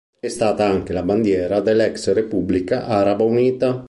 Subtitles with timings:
[0.19, 3.79] È stata anche la bandiera dell'ex Repubblica Araba Unita.